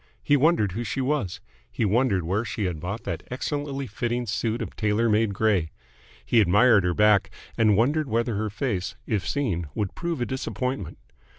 [0.23, 1.39] He wondered who she was.
[1.71, 5.69] He wondered where she had bought that excellently fitting suit of tailor made grey.
[6.25, 10.97] He admired her back, and wondered whether her face, if seen, would prove a disappointment.